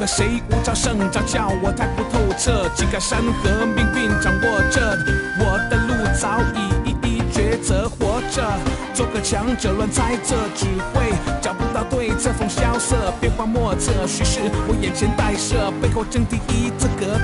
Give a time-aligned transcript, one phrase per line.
[0.00, 2.66] 何谁无招胜招，叫我太不透彻。
[2.74, 4.96] 几个山河命运掌握着，
[5.38, 7.86] 我的路早已一一抉择。
[7.86, 8.42] 活着，
[8.94, 10.64] 做个强者乱猜测，只
[10.94, 12.32] 会找不到对策。
[12.32, 17.18] 风萧瑟，变幻莫测，许是我眼前带射，背后争第一，资格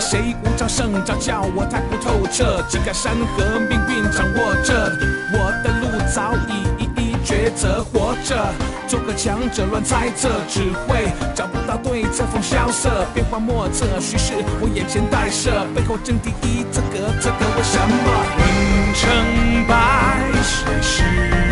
[0.00, 2.62] 谁无招胜招，叫我太不透彻。
[2.68, 4.92] 几个山河命运掌握着，
[5.32, 7.84] 我的路早已一一抉择。
[7.92, 8.52] 活着，
[8.86, 12.24] 做个强者乱猜测，只会找不到对策。
[12.32, 17.96] 风萧瑟，变幻莫测，叙事我眼前带射，背后争第一，这个这个为什么？
[18.36, 21.47] 论成败，谁是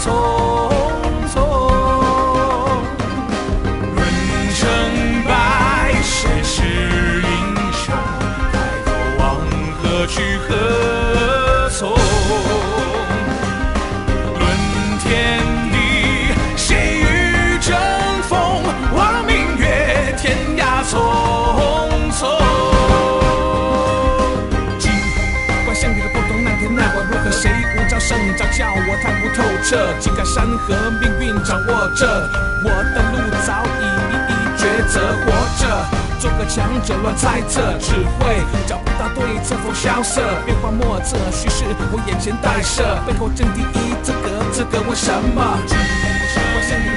[0.00, 0.06] 匆
[1.32, 1.36] 匆。
[3.94, 3.98] 论
[4.54, 4.62] 成
[5.24, 5.30] 败，
[6.02, 6.62] 谁是
[7.22, 7.28] 英
[7.72, 7.94] 雄？
[8.52, 8.54] 抬
[8.86, 8.88] 头
[9.18, 9.20] 望，
[9.82, 11.80] 何去何从？
[29.70, 30.00] 不透彻。
[30.00, 32.28] 几个山河命运掌握着，
[32.64, 35.00] 我的路早已一一抉择。
[35.24, 35.62] 活着，
[36.18, 39.54] 做个强者乱猜测，只会找不到对策。
[39.62, 45.58] 风萧瑟，变幻莫测，虚实我眼前带射，背后争第一，资格，资格为什么？
[45.66, 46.90] 尽管向你